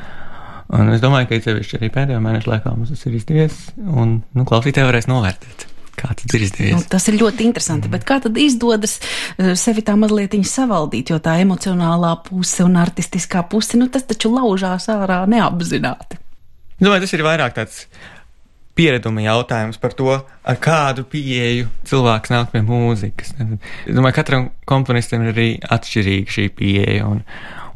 Un 0.71 0.91
es 0.91 1.01
domāju, 1.03 1.27
ka 1.29 1.37
īpaši 1.39 1.77
arī 1.79 1.89
pēdējo 1.91 2.21
mēnešu 2.23 2.51
laikā 2.51 2.71
mums 2.75 2.91
tas 2.93 3.03
ir 3.07 3.17
izdevies, 3.17 3.57
un 3.79 4.21
nu, 4.35 4.47
klausītāji 4.47 4.87
varēs 4.87 5.07
novērtēt. 5.11 5.67
Nu, 6.73 6.81
tas 6.89 7.05
ir 7.11 7.17
ļoti 7.19 7.45
interesanti, 7.45 7.85
mm. 7.85 7.93
bet 7.93 8.05
kā 8.07 8.17
tad 8.23 8.37
izdodas 8.39 8.95
uh, 9.01 9.51
sevi 9.59 9.83
tā 9.85 9.93
mazliet 9.99 10.33
savaldīt, 10.47 11.11
jo 11.11 11.19
tā 11.21 11.35
emocionālā 11.43 12.15
puse 12.25 12.65
un 12.65 12.79
artistiskā 12.81 13.43
puse, 13.51 13.77
nu 13.77 13.89
tas 13.91 14.07
taču 14.09 14.31
laužās 14.33 14.87
ārā 14.89 15.21
neapzināti. 15.29 16.17
Domāju, 16.81 17.03
tas 17.05 17.13
ir 17.13 17.25
vairāk 17.27 17.53
tāds 17.59 17.83
piereduma 18.75 19.23
jautājums 19.23 19.79
par 19.81 19.95
to, 19.97 20.11
ar 20.21 20.59
kādu 20.63 21.03
pieeju 21.07 21.69
cilvēks 21.87 22.31
nāk 22.33 22.51
pie 22.53 22.61
mūzikas. 22.65 23.33
Es 23.37 23.95
domāju, 23.95 24.17
katram 24.17 24.49
komponistam 24.69 25.25
ir 25.25 25.33
arī 25.33 25.49
atšķirīga 25.61 26.35
šī 26.35 26.45
pieeja. 26.55 27.09
Un, 27.09 27.23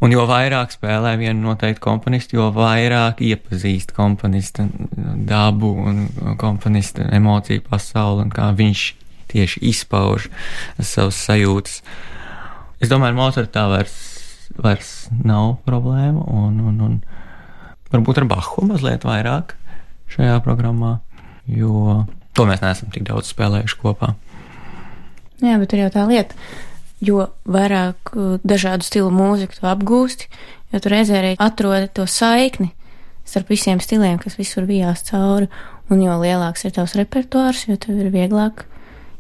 un 0.04 0.16
jo 0.16 0.26
vairāk 0.30 0.76
spēlē 0.76 1.16
vienu 1.20 1.50
noteiktu 1.50 1.84
komponistu, 1.84 2.40
jo 2.40 2.50
vairāk 2.56 3.24
iepazīst 3.26 3.96
komponista 3.96 4.68
dabu 5.28 5.74
un 5.84 6.06
komponista 6.42 7.10
emociju 7.16 7.66
pasauli 7.68 8.26
un 8.28 8.34
kā 8.34 8.52
viņš 8.56 8.86
tieši 9.36 9.64
izpauž 9.72 10.30
savas 10.80 11.20
sajūtas. 11.28 11.82
Es 12.84 12.92
domāju, 12.92 13.16
ar 13.16 13.20
Motoru 13.20 13.52
tā 13.52 13.66
vairs, 13.72 14.00
vairs 14.62 14.96
nav 15.24 15.58
problēma, 15.68 16.24
un, 16.32 16.58
un, 16.70 16.82
un 16.88 16.98
varbūt 17.92 18.22
ar 18.22 18.28
Bahu 18.32 18.66
mazliet 18.70 19.08
vairāk 19.08 19.56
šajā 20.14 20.38
programmā, 20.46 21.00
jo 21.48 22.06
to 22.36 22.46
mēs 22.50 22.64
neesam 22.64 22.92
tik 22.94 23.08
daudz 23.08 23.32
spēlējuši 23.32 23.82
kopā. 23.82 24.14
Jā, 25.44 25.58
bet 25.60 25.74
ir 25.76 25.86
jau 25.86 25.92
tā 25.94 26.06
lieta, 26.10 26.38
jo 27.04 27.28
vairāk 27.52 28.14
uh, 28.14 28.36
dažādu 28.48 28.88
stilu 28.88 29.12
mūziku 29.14 29.60
tu 29.60 29.68
apgūsti, 29.70 30.30
jo 30.74 30.82
tu 30.82 30.92
reizē 30.92 31.20
arī 31.20 31.34
atrodi 31.44 31.92
to 31.96 32.08
saikni 32.10 32.72
starp 33.26 33.50
visiem 33.50 33.82
stiliem, 33.82 34.20
kas 34.22 34.38
visur 34.38 34.68
vijās 34.70 35.04
cauri, 35.08 35.50
un 35.90 36.02
jo 36.04 36.14
lielāks 36.22 36.66
ir 36.68 36.76
tavs 36.76 36.96
repertuārs, 36.98 37.66
jo 37.70 37.78
tev 37.82 37.98
ir 38.04 38.12
vieglāk 38.14 38.68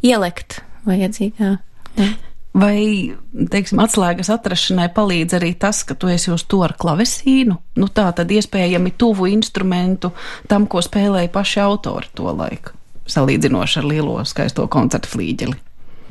ielekt 0.05 0.61
vajadzīgā. 0.85 1.55
Ja. 1.97 2.09
Vai, 2.55 3.11
teiksim, 3.51 3.81
atslēgas 3.83 4.29
atrašanai 4.31 4.87
palīdz 4.95 5.35
arī 5.35 5.51
tas, 5.59 5.81
ka 5.83 5.97
tu 5.99 6.07
esi 6.07 6.31
uz 6.31 6.45
to 6.47 6.61
ar 6.63 6.71
klavesīnu? 6.79 7.57
Nu, 7.81 7.89
tā 7.91 8.05
tad 8.15 8.31
iespējami 8.31 8.93
tuvu 8.95 9.27
instrumentu 9.33 10.13
tam, 10.47 10.69
ko 10.71 10.79
spēlēja 10.85 11.33
paši 11.33 11.59
autori 11.65 12.13
to 12.15 12.31
laiku, 12.31 12.71
salīdzinoši 13.11 13.81
ar 13.81 13.89
lielo 13.91 14.15
skaisto 14.23 14.69
koncertu 14.71 15.11
flīģeli. 15.11 15.57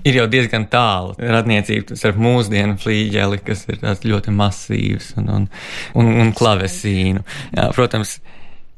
Ir 0.04 0.18
jau 0.18 0.26
diezgan 0.28 0.66
tālu 0.68 1.16
radniecība 1.16 1.96
starp 1.96 2.20
mūsdienu 2.20 2.76
flīģeli, 2.76 3.40
kas 3.46 3.64
ir 3.72 3.80
ļoti 4.04 4.36
masīvs, 4.36 5.14
un, 5.22 5.32
un, 5.32 5.50
un, 5.96 6.14
un 6.26 6.36
klavesīnu. 6.36 7.24
Jā, 7.56 7.70
protams, 7.72 8.18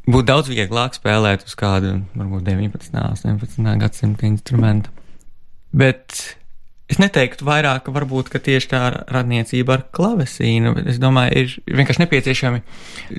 būtu 0.06 0.28
daudz 0.30 0.54
vieglāk 0.54 0.94
spēlēt 0.94 1.42
uz 1.50 1.58
kādu, 1.58 1.96
varbūt 2.14 2.46
19. 2.46 2.94
un 2.94 3.40
18. 3.42 3.78
gadsimta 3.82 4.30
instrumentu. 4.30 4.94
Bet 5.74 6.22
Es 6.86 7.00
neteiktu 7.02 7.46
vairāk, 7.46 7.88
varbūt, 7.90 8.28
ka 8.30 8.38
tieši 8.38 8.68
tā 8.70 8.80
radniecība 9.10 9.74
ar 9.74 9.86
klavesīnu, 9.96 10.76
bet 10.76 10.90
es 10.92 11.00
domāju, 11.02 11.42
ir 11.42 11.78
vienkārši 11.80 12.04
nepieciešami, 12.04 12.60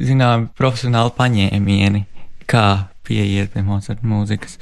zinām, 0.07 0.47
profesionāli 0.55 1.11
paņēmieni, 1.17 2.05
kā 2.47 2.67
pieiet 3.07 3.51
pie 3.51 3.65
Mozarta 3.67 4.07
mūzikas. 4.07 4.55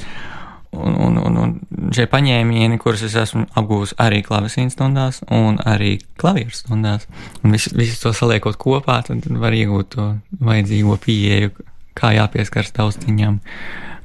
Un, 0.75 0.97
un, 0.99 1.19
un, 1.21 1.37
un 1.39 1.93
šie 1.95 2.07
paņēmieni, 2.11 2.79
kurus 2.81 3.05
es 3.07 3.13
esmu 3.15 3.45
apgūlis 3.55 3.93
arī 4.01 4.19
klavesīnu 4.25 4.73
stundās 4.73 5.21
un 5.31 5.61
arī 5.63 5.93
klavieru 6.19 6.51
stundās, 6.51 7.05
un 7.45 7.55
visu, 7.55 7.71
visu 7.77 8.01
to 8.01 8.11
saliekot 8.11 8.57
kopā, 8.59 8.99
tad 9.07 9.23
var 9.39 9.55
iegūt 9.55 9.93
to 9.95 10.09
vajadzīgo 10.43 10.97
pieeju, 11.05 11.53
kā 11.95 12.11
jāpieskaras 12.17 12.73
taustiņam 12.75 13.39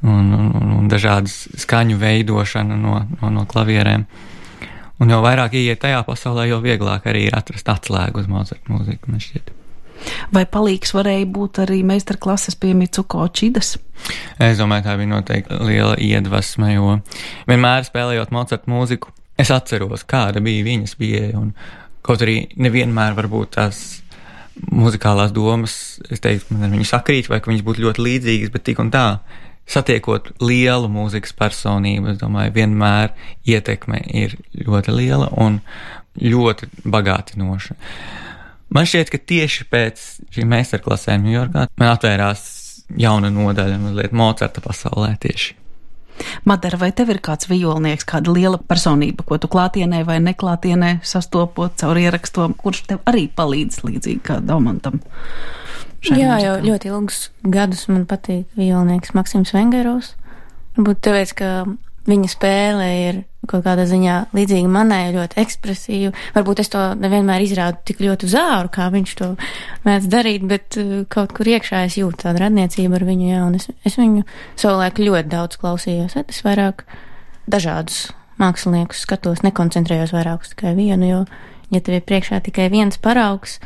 un, 0.02 0.30
un, 0.30 0.52
un, 0.60 0.74
un 0.78 0.92
dažādas 0.92 1.48
skaņu 1.64 1.98
veidošana 2.00 2.78
no, 2.78 3.00
no, 3.16 3.32
no 3.34 3.48
klavierēm. 3.50 4.06
Un 5.00 5.12
jo 5.12 5.20
vairāk 5.24 5.56
ieiet 5.56 5.80
tajā 5.80 6.02
pasaulē, 6.04 6.44
jo 6.50 6.60
vieglāk 6.64 7.08
arī 7.08 7.26
ir 7.30 7.36
atrast 7.38 7.68
atslēgu 7.72 8.20
uz 8.20 8.28
Mozarta 8.28 8.72
mūziku. 8.72 9.56
Vai 10.32 10.46
palīgs 10.48 10.94
varēja 10.96 11.28
būt 11.28 11.62
arī 11.64 11.80
meistarklases 11.84 12.56
pie 12.60 12.72
Mitsuko 12.76 13.26
Čidas? 13.36 13.74
Es 14.40 14.60
domāju, 14.60 14.86
tā 14.86 14.96
bija 15.00 15.12
noteikti 15.12 15.58
liela 15.68 15.96
iedvesma, 16.00 16.72
jo 16.72 16.98
vienmēr 17.48 17.88
spēlējot 17.88 18.32
Mozarta 18.36 18.72
mūziku, 18.72 19.12
es 19.40 19.52
atceros, 19.52 20.04
kāda 20.08 20.42
bija 20.44 20.64
viņas 20.68 20.96
pieeja, 21.00 21.40
un 21.40 21.52
kaut 22.04 22.24
arī 22.24 22.42
nevienmēr 22.60 23.16
varbūt 23.16 23.56
tās 23.58 23.82
muzikālās 24.68 25.32
domas, 25.36 25.74
es 26.12 26.20
teiktu, 26.20 26.54
man 26.54 26.68
ar 26.68 26.74
viņu 26.74 26.88
sakrīt, 26.88 27.28
vai 27.32 27.40
ka 27.40 27.52
viņas 27.52 27.64
būtu 27.64 27.84
ļoti 27.86 28.04
līdzīgas, 28.04 28.52
bet 28.52 28.66
tik 28.68 28.80
un 28.82 28.92
tā 28.92 29.06
satiekot 29.70 30.32
lielu 30.42 30.90
mūzikas 30.90 31.34
personību, 31.38 32.14
es 32.14 32.20
domāju, 32.20 32.54
vienmēr 32.56 33.14
ietekme 33.48 34.02
ir 34.22 34.36
ļoti 34.58 34.96
liela 34.96 35.30
un 35.40 35.60
ļoti 36.20 36.70
bagātinoša. 36.90 37.76
Man 38.70 38.86
šķiet, 38.86 39.10
ka 39.10 39.18
tieši 39.32 39.66
pēc 39.70 40.02
šīm 40.34 40.50
meistarklasēm 40.52 41.24
Ņujorkā 41.26 41.66
man 41.80 41.88
atvērās 41.90 42.44
jauna 42.98 43.30
nodaļa 43.34 43.78
mazliet 43.82 44.14
Mocarta 44.14 44.62
pasaulē 44.62 45.14
tieši. 45.22 45.56
Madara, 46.44 46.76
vai 46.80 46.90
tev 46.92 47.10
ir 47.14 47.20
kāds 47.24 47.48
violnieks, 47.48 48.04
kāda 48.08 48.32
liela 48.34 48.58
personība, 48.60 49.24
ko 49.26 49.38
tu 49.40 49.48
klātienē 49.50 50.02
vai 50.08 50.18
neklātienē 50.22 50.98
sastopot 51.06 51.78
caur 51.80 51.96
ierakstom, 51.96 52.54
kurš 52.60 52.84
tev 52.90 53.00
arī 53.08 53.24
palīdz 53.32 53.80
līdzīgi 53.86 54.20
kā 54.26 54.40
Daumantam? 54.44 55.00
Jā, 56.08 56.38
jau 56.40 56.56
ļoti 56.64 56.88
ilgus 56.88 57.28
gadus 57.44 57.84
man 57.90 58.06
patīk 58.08 58.48
violnieks 58.56 59.12
Maksims 59.16 59.52
Vengeros. 59.52 60.14
Varbūt 60.78 61.02
tāpēc, 61.04 61.34
ka 61.36 61.50
viņa 62.08 62.30
spēle 62.32 62.86
ir 63.08 63.18
kaut 63.50 63.64
kādā 63.64 63.84
ziņā 63.88 64.14
līdzīga 64.36 64.70
manai, 64.70 65.10
ļoti 65.14 65.38
ekspresīva. 65.42 66.12
Varbūt 66.36 66.62
es 66.62 66.70
to 66.72 66.82
nevienmēr 67.00 67.44
izrādu 67.44 67.80
tik 67.88 68.00
ļoti 68.04 68.28
uz 68.28 68.36
āru, 68.38 68.70
kā 68.72 68.88
viņš 68.92 69.12
to 69.18 69.30
mēdz 69.86 70.08
darīt, 70.12 70.46
bet 70.48 70.78
uh, 70.80 71.02
kaut 71.12 71.34
kur 71.36 71.48
iekšā 71.50 71.84
es 71.88 71.98
jūtu 72.00 72.24
tādu 72.24 72.44
radniecību 72.44 72.96
ar 72.98 73.06
viņu, 73.08 73.28
jā, 73.32 73.42
un 73.46 73.58
es, 73.58 73.68
es 73.88 73.98
viņu 74.00 74.24
savulaik 74.60 75.00
ļoti 75.02 75.32
daudz 75.32 75.60
klausījos. 75.60 76.16
Es 76.22 76.40
vairāk 76.46 76.86
dažādus 77.50 78.10
māksliniekus 78.40 79.04
skatos, 79.04 79.44
nekoncentrējos 79.44 80.14
vairāk 80.16 80.46
uz 80.46 80.54
tikai 80.54 80.74
vienu, 80.78 81.08
jo, 81.10 81.20
ja 81.74 81.84
tev 81.84 81.98
ir 81.98 82.06
priekšā 82.08 82.40
tikai 82.46 82.70
viens 82.72 83.00
paraugs, 83.02 83.58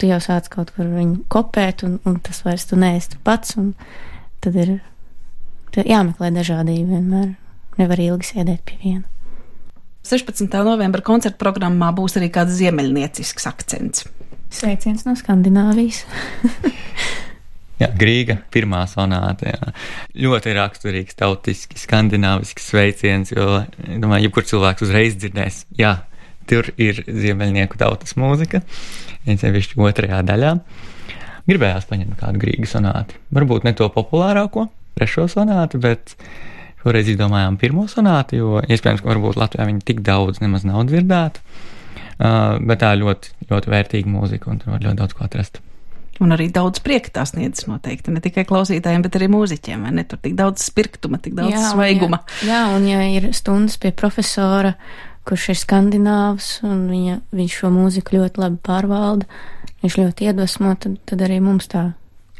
tu 0.00 0.08
jau 0.08 0.18
sāc 0.22 0.48
kaut 0.52 0.72
kur 0.76 0.88
viņu 0.88 1.24
kopēt, 1.32 1.84
un, 1.86 1.98
un 2.08 2.18
tas 2.24 2.42
vairs 2.46 2.66
tu 2.70 2.78
neesi 2.80 3.20
pats. 3.26 3.56
Tad 4.40 4.56
ir 4.56 4.78
jāmeklē 5.76 6.32
dažādība 6.34 6.96
vienmēr. 6.96 7.32
Nevar 7.80 8.02
ilgi 8.02 8.32
sēdēt 8.32 8.64
pie 8.66 8.78
viena. 8.82 9.06
16. 10.08 10.48
novembra 10.64 11.04
koncerta 11.04 11.38
programmā 11.40 11.90
būs 11.96 12.16
arī 12.18 12.30
kāds 12.32 12.56
ziemeļniecisks 12.58 13.46
akcents. 13.48 14.06
Sveiciens 14.50 15.04
no 15.06 15.14
Skandināvijas. 15.16 16.02
Jā, 17.80 17.88
Grīga, 17.96 18.36
pirmā 18.52 18.82
sonāte. 18.90 19.54
Jā. 19.54 19.70
Ļoti 20.26 20.52
raksturīgs, 20.56 21.16
tautiski, 21.16 21.78
skandināvisks 21.80 22.66
sveiciens, 22.68 23.32
jo, 23.32 23.62
domāju, 23.88 24.26
jebkurš 24.26 24.50
cilvēks 24.50 24.84
uzreiz 24.84 25.16
dzirdēs, 25.16 25.62
jā, 25.80 25.94
tur 26.50 26.70
ir 26.80 27.02
ziemeļnieku 27.06 27.78
tautas 27.80 28.16
mūzika 28.18 28.62
sevišķi 29.24 29.78
otrajā 29.80 30.20
daļā. 30.26 30.54
Gribējās 31.48 31.88
paņemt 31.90 32.18
kādu 32.20 32.40
grīgu 32.42 32.68
sonāti. 32.68 33.18
Varbūt 33.34 33.66
ne 33.66 33.74
to 33.76 33.88
populārāko, 33.92 34.68
trešo 34.98 35.26
sonātu, 35.30 35.80
bet 35.82 36.14
šoreiz 36.82 37.08
izdomājām 37.12 37.58
pirmo 37.60 37.86
sonātu, 37.90 38.38
jo 38.40 38.60
iespējams, 38.62 39.02
ka 39.04 39.12
varbūt 39.12 39.40
Latvijā 39.40 39.66
viņa 39.68 39.86
tik 39.88 40.04
daudz 40.06 40.42
nemaz 40.44 40.66
nav 40.68 40.86
dzirdēta. 40.90 41.42
Uh, 42.20 42.58
bet 42.60 42.82
tā 42.82 42.92
ļoti, 43.00 43.32
ļoti 43.48 43.72
vērtīga 43.72 44.12
mūzika, 44.12 44.52
un 44.52 44.60
tur 44.60 44.74
var 44.74 44.82
ļoti 44.84 44.98
daudz 44.98 45.16
ko 45.16 45.24
atrast. 45.24 45.62
Un 46.20 46.34
arī 46.36 46.50
daudz 46.52 46.82
prieka 46.84 47.14
tās 47.16 47.30
sniedzas 47.32 47.64
noteikti, 47.64 48.12
ne 48.12 48.20
tikai 48.20 48.44
klausītājiem, 48.48 49.00
bet 49.06 49.16
arī 49.16 49.30
mūziķiem. 49.32 49.86
Ne? 49.96 50.04
Tur 50.04 50.20
tik 50.20 50.34
daudz 50.36 50.66
spirktuma, 50.66 51.16
tik 51.24 51.32
daudz 51.38 51.54
jā, 51.54 51.62
svaiguma. 51.72 52.20
Jā, 52.44 52.50
jā, 52.50 52.58
un 52.76 52.84
ja 52.90 53.06
ir 53.08 53.30
stundas 53.36 53.78
pie 53.80 53.94
profesora, 53.96 54.74
kurš 55.28 55.50
ir 55.52 55.60
skandināvs, 55.60 56.50
un 56.66 56.86
viņa, 56.90 57.20
viņš 57.36 57.58
šo 57.60 57.72
mūziku 57.74 58.18
ļoti 58.18 58.42
labi 58.42 58.60
pārvalda, 58.66 59.28
viņš 59.84 59.98
ļoti 60.00 60.30
iedvesmo, 60.30 60.74
tad, 60.80 60.96
tad 61.08 61.26
arī 61.26 61.40
mums 61.44 61.70
tā 61.70 61.90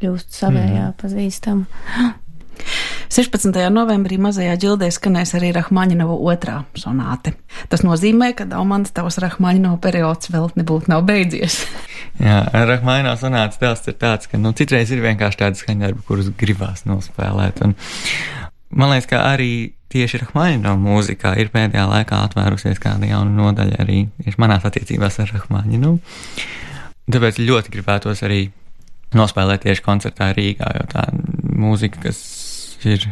kļūst 0.01 0.41
savējā 0.41 0.89
mm. 0.89 0.99
pazīstama. 1.01 2.19
16. 3.11 3.57
novembrī 3.73 4.19
mazajā 4.23 4.53
ģildē 4.61 4.91
skanēs 4.95 5.33
arī 5.39 5.51
Rahmaņinova 5.57 6.17
otrā 6.31 6.61
sonāte. 6.79 7.33
Tas 7.73 7.83
nozīmē, 7.87 8.31
ka 8.39 8.47
Daumans 8.49 8.93
tavs 8.95 9.19
Rahmaņinova 9.23 9.81
periods 9.83 10.31
vēl 10.31 10.51
nebūtu 10.61 10.93
nav 10.93 11.03
beidzies. 11.09 11.63
Jā, 12.27 12.43
Rahmaņinova 12.53 13.17
sonāts 13.21 13.61
tēls 13.61 13.89
ir 13.91 13.97
tāds, 14.01 14.31
ka 14.31 14.39
nu, 14.41 14.53
citreiz 14.57 14.93
ir 14.93 15.03
vienkārši 15.05 15.41
tādi 15.43 15.63
skaņdarbi, 15.63 16.05
kurus 16.07 16.31
gribās 16.39 16.85
nospēlēt. 16.89 17.65
Un, 17.67 17.75
man 18.71 18.93
liekas, 18.93 19.09
ka 19.11 19.23
arī 19.33 19.53
tieši 19.91 20.23
Rahmaņino 20.25 20.77
mūzikā 20.79 21.35
ir 21.43 21.51
pēdējā 21.55 21.87
laikā 21.91 22.23
atvērusies 22.29 22.79
kāda 22.83 23.09
jauna 23.11 23.33
nodaļa 23.35 23.81
arī 23.83 24.05
manās 24.39 24.67
attiecībās 24.69 25.19
ar 25.23 25.33
Rahmaņinu. 25.35 25.97
Tāpēc 27.11 27.41
ļoti 27.43 27.75
gribētos 27.75 28.23
arī 28.27 28.45
nospēlēt 29.19 29.65
tieši 29.67 29.83
koncertā 29.83 30.31
Rīgā, 30.37 30.71
jo 30.79 30.87
tā 30.93 31.09
mūzika, 31.11 32.05
kas 32.07 32.21
ir 32.87 33.09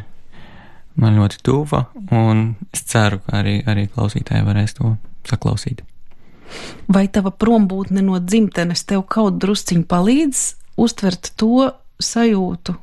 man 0.98 1.18
ļoti 1.18 1.42
tuva, 1.46 1.84
un 2.14 2.52
es 2.74 2.84
ceru, 2.90 3.20
ka 3.26 3.40
arī, 3.42 3.58
arī 3.66 3.88
klausītāji 3.90 4.46
varēs 4.46 4.78
to 4.78 4.94
saklausīt. 5.28 5.82
Vai 6.88 7.04
tava 7.12 7.30
prombūtne 7.34 8.02
no 8.06 8.18
dzimtenes 8.22 8.86
tev 8.88 9.04
kaut 9.10 9.36
drusciņ 9.42 9.82
palīdz 9.90 10.44
uztvert 10.80 11.32
to 11.36 11.68
sajūtu, 12.00 12.74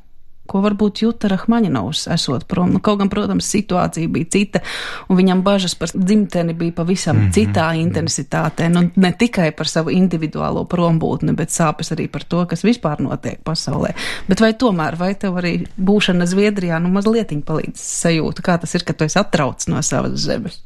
ko 0.48 0.62
varbūt 0.66 1.02
jūta 1.04 1.30
Rahmaņinovs 1.32 2.06
esot 2.14 2.46
prom. 2.50 2.74
Nu, 2.75 2.82
kaut 2.84 3.00
gan, 3.02 3.10
protams, 3.12 3.48
situācija 3.52 4.10
bija 4.12 4.30
cita, 4.32 4.62
un 5.10 5.20
viņam 5.20 5.44
bažas 5.46 5.75
par 5.80 5.94
dzimteni 5.94 6.54
bija 6.54 6.75
pavisam 6.82 7.18
mm 7.18 7.28
-hmm. 7.28 7.34
citā 7.34 7.68
intensitātē. 7.82 8.70
Nu, 8.70 8.90
ne 8.96 9.12
tikai 9.12 9.52
par 9.52 9.68
savu 9.68 9.90
individuālo 9.90 10.66
prombūtni, 10.66 11.36
bet 11.36 11.50
sāpes 11.50 11.92
arī 11.92 12.08
par 12.08 12.24
to, 12.24 12.46
kas 12.46 12.64
vispār 12.64 13.02
notiek 13.02 13.40
pasaulē. 13.44 13.94
Bet 14.28 14.40
vai 14.40 14.54
tomēr, 14.54 14.98
vai 14.98 15.16
tev 15.16 15.34
arī 15.34 15.68
būšana 15.78 16.25
Zviedrijā, 16.25 16.80
nu 16.80 16.90
mazliet 16.90 17.25
palīdz 17.46 17.80
sajūta, 17.80 18.42
kā 18.42 18.58
tas 18.62 18.75
ir, 18.75 18.84
ka 18.84 18.94
tu 18.94 19.04
esi 19.04 19.20
atrauc 19.20 19.68
no 19.68 19.82
savas 19.82 20.20
zemes? 20.20 20.62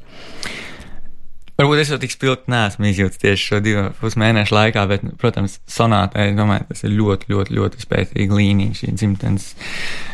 Varbūt 1.60 1.82
es 1.82 1.90
jau 1.92 1.98
tik 2.00 2.14
spilgti 2.14 2.54
neesmu 2.54 2.88
izjūtis 2.88 3.20
tieši 3.20 3.48
šo 3.50 3.58
divu 3.60 3.82
pus 4.00 4.16
mēnešu 4.20 4.56
laikā, 4.56 4.86
bet, 4.88 5.02
protams, 5.20 5.58
sonātē, 5.68 6.30
es 6.30 6.38
domāju, 6.38 6.70
tas 6.70 6.86
ir 6.88 6.94
ļoti, 6.96 7.28
ļoti, 7.34 7.56
ļoti 7.58 7.84
spēcīga 7.84 8.38
līnija, 8.38 8.78
šī 8.80 8.94
dzimtenes, 8.96 9.50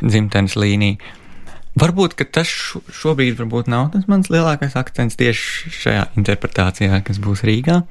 dzimtenes 0.01 0.57
līnija. 0.57 0.97
Varbūt, 1.77 2.17
tas 2.33 2.49
šobrīd 2.49 3.37
varbūt 3.37 3.69
nav 3.69 3.91
tas 3.93 4.09
mans 4.09 4.31
lielākais 4.33 4.73
akcents 4.79 5.19
tieši 5.21 5.69
šajā 5.75 6.07
interpretācijā, 6.17 7.03
kas 7.05 7.21
būs 7.21 7.45
Rīgā. 7.45 7.81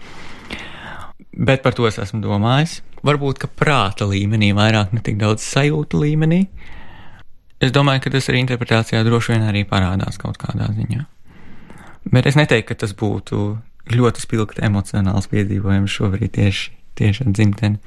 Bet 1.39 1.63
par 1.63 1.79
to 1.79 1.87
es 1.87 2.01
esmu 2.03 2.25
domājis. 2.27 2.81
Varbūt, 3.07 3.45
ka 3.45 3.55
prāta 3.55 4.11
līmenī 4.11 4.51
vairāk 4.57 4.97
ne 4.97 5.05
tik 5.05 5.23
daudz 5.23 5.47
sajūtu 5.47 6.03
līmenī. 6.03 6.47
Es 7.63 7.71
domāju, 7.71 8.03
ka 8.03 8.17
tas 8.17 8.33
arī 8.33 8.43
interpretācijā 8.43 9.07
droši 9.07 9.37
vien 9.37 9.47
arī 9.47 9.63
parādās 9.69 10.19
kaut 10.19 10.43
kādā 10.43 10.73
ziņā. 10.75 11.05
Bet 12.13 12.27
es 12.29 12.37
neteiktu, 12.37 12.73
ka 12.73 12.83
tas 12.85 12.93
būtu 12.97 13.55
ļoti 13.93 14.25
spilgti 14.25 14.65
emocionāls 14.65 15.29
piedzīvojums 15.33 15.93
šobrīd 15.93 16.35
tieši, 16.37 16.73
tieši 17.01 17.25
ar 17.25 17.33
dzimteni. 17.37 17.81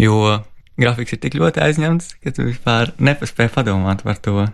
Jo 0.00 0.40
grafiks 0.80 1.14
ir 1.14 1.20
tik 1.22 1.36
ļoti 1.40 1.62
aizņemts, 1.64 2.14
ka 2.24 2.32
tu 2.36 2.48
vispār 2.48 2.94
nepaspēji 3.00 3.52
padomāt 3.54 4.04
par 4.06 4.20
to, 4.24 4.46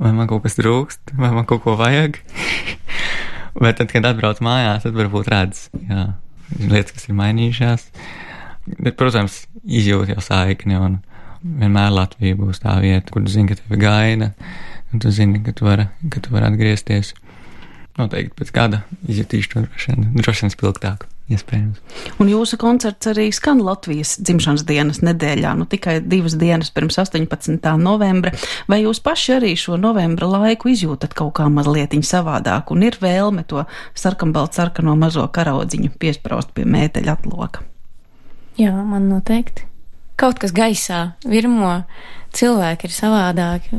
vai 0.00 0.12
man 0.16 0.28
kaut 0.30 0.44
kas 0.46 0.58
trūkst, 0.58 1.14
vai 1.20 1.32
man 1.36 1.48
kaut 1.48 1.64
ko 1.64 1.76
vajag. 1.80 2.20
Bet 3.60 3.78
tad, 3.78 3.90
kad 3.92 4.06
atbrauc 4.08 4.40
mājās, 4.42 4.82
tad 4.82 4.96
varbūt 4.98 5.28
redz, 5.30 5.68
jā, 5.86 6.06
lietas, 6.58 6.94
kas 6.96 7.06
ir 7.06 7.18
mainījušās. 7.20 7.84
Bet, 8.80 8.96
protams, 8.98 9.44
izjūt 9.62 10.10
jau 10.10 10.24
saikni, 10.24 10.74
un 10.80 10.96
vienmēr 11.44 11.92
Latvija 11.94 12.38
būs 12.40 12.64
tā 12.64 12.74
vieta, 12.82 13.12
kur 13.12 13.22
tu 13.22 13.30
zini, 13.30 13.52
ka 13.52 13.60
tevi 13.60 13.78
gaida, 13.78 14.32
un 14.90 15.04
tu 15.04 15.12
zini, 15.14 15.44
ka 15.44 15.54
tu 15.54 15.68
vari, 15.68 15.86
vari 16.32 16.48
atgriezties 16.48 17.12
noteikti 17.98 18.38
pēc 18.40 18.54
gada 18.54 18.84
izjutīšu 19.08 19.52
to 19.52 19.64
droši 19.66 19.92
vien, 19.92 20.06
droši 20.20 20.46
vien 20.46 20.54
spilgtāk. 20.54 21.08
Iespējams. 21.24 21.78
Un 22.20 22.28
jūsu 22.28 22.58
koncerts 22.60 23.08
arī 23.08 23.30
skan 23.32 23.62
Latvijas 23.64 24.10
dzimšanas 24.20 24.66
dienas 24.68 24.98
nedēļā, 25.00 25.54
nu 25.56 25.64
tikai 25.64 25.94
divas 26.04 26.34
dienas 26.36 26.68
pirms 26.74 26.98
18. 27.00 27.64
novembra. 27.80 28.34
Vai 28.68 28.82
jūs 28.82 29.00
paši 29.00 29.38
arī 29.38 29.54
šo 29.56 29.78
novembra 29.80 30.28
laiku 30.28 30.68
izjūtat 30.74 31.16
kaut 31.16 31.32
kā 31.40 31.48
mazliet 31.48 31.96
savādāk 32.04 32.74
un 32.76 32.84
ir 32.84 32.98
vēlme 33.00 33.46
to 33.48 33.64
sarkanbaltu 33.96 34.60
sarkano 34.60 34.98
mazo 35.00 35.24
karaudziņu 35.24 35.94
piespraust 35.96 36.52
pie 36.52 36.68
mēteļa 36.68 37.16
atloka? 37.16 37.64
Jā, 38.60 38.76
man 38.84 39.08
noteikti. 39.08 39.64
Kaut 40.20 40.36
kas 40.44 40.52
gaisā 40.52 41.14
virmo, 41.24 41.86
cilvēki 42.36 42.90
ir 42.90 42.92
savādāki 43.00 43.78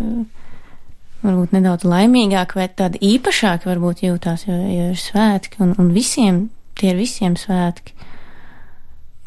varbūt 1.25 1.55
nedaudz 1.55 1.85
laimīgāk 1.87 2.55
vai 2.57 2.67
tāda 2.69 2.99
īpašāka 3.03 3.69
varbūt 3.69 4.05
jūtās, 4.05 4.45
jo, 4.47 4.55
jo 4.55 4.89
ir 4.93 4.99
svētki 4.99 5.61
un, 5.65 5.73
un 5.81 5.91
visiem, 5.95 6.45
tie 6.77 6.91
ir 6.93 6.99
visiem 6.99 7.37
svētki. 7.39 7.95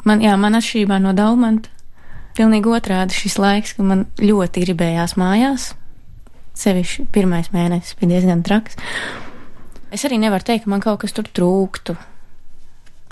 Man, 0.07 0.23
jā, 0.23 0.35
man 0.39 0.55
atšķirībā 0.57 0.99
no 1.03 1.11
Daumanta, 1.17 1.71
pilnīgi 2.37 2.71
otrādi 2.71 3.17
šis 3.17 3.35
laiks, 3.41 3.75
ka 3.75 3.85
man 3.85 4.05
ļoti 4.21 4.63
gribējās 4.63 5.17
mājās, 5.19 5.73
sevišķi 6.59 7.09
pirmais 7.15 7.51
mēnesis 7.55 7.97
bija 7.99 8.15
diezgan 8.15 8.45
traks. 8.47 8.79
Es 9.91 10.05
arī 10.07 10.19
nevaru 10.21 10.45
teikt, 10.45 10.65
ka 10.65 10.71
man 10.71 10.83
kaut 10.83 11.01
kas 11.03 11.15
tur 11.15 11.27
trūktu. 11.27 11.97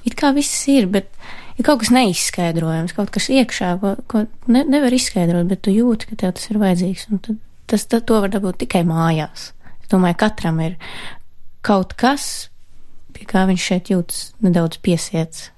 It 0.07 0.15
kā 0.15 0.31
viss 0.35 0.67
ir, 0.71 0.87
bet 0.91 1.09
ir 1.57 1.65
kaut 1.67 1.81
kas 1.81 1.91
neizskaidrojams, 1.91 2.93
kaut 2.95 3.11
kas 3.11 3.27
iekšā, 3.33 3.73
ko, 3.81 3.95
ko 4.07 4.23
ne, 4.47 4.63
nevar 4.63 4.95
izskaidrot, 4.95 5.49
bet 5.49 5.65
tu 5.65 5.73
jūti, 5.73 6.11
ka 6.11 6.21
tev 6.21 6.37
tas 6.37 6.47
ir 6.51 6.61
vajadzīgs, 6.61 7.09
un 7.11 7.23
tad 7.25 7.41
tas 7.67 7.87
to 7.87 8.21
var 8.23 8.31
dabūt 8.33 8.63
tikai 8.65 8.83
mājās. 8.87 9.51
Es 9.83 9.91
domāju, 9.91 10.19
katram 10.23 10.59
ir 10.63 10.77
kaut 11.65 11.93
kas, 11.99 12.49
pie 13.15 13.27
kā 13.27 13.45
viņš 13.49 13.69
šeit 13.69 13.93
jūtas 13.93 14.23
nedaudz 14.43 14.81
piesiets. 14.83 15.49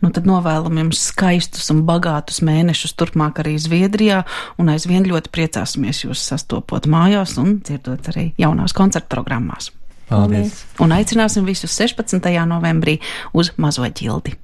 Nu, 0.00 0.08
tad 0.14 0.24
novēlam 0.28 0.78
jums 0.80 1.00
skaistus 1.10 1.68
un 1.74 1.82
bagātus 1.88 2.40
mēnešus 2.46 2.94
turpmāk 2.96 3.42
arī 3.42 3.56
Zviedrijā, 3.60 4.22
un 4.60 4.72
aizvien 4.72 5.04
ļoti 5.04 5.32
priecāsimies 5.34 6.04
jūs 6.06 6.22
sastopot 6.30 6.88
mājās 6.88 7.36
un 7.42 7.58
dzirdot 7.60 8.12
arī 8.14 8.30
jaunās 8.40 8.76
koncertu 8.76 9.12
programmās. 9.12 9.72
Paldies! 10.08 10.62
Un 10.80 10.94
aicināsim 10.96 11.44
visus 11.44 11.74
16. 11.76 12.30
novembrī 12.48 12.96
uz 13.36 13.52
mazo 13.60 13.84
ģildi. 13.84 14.38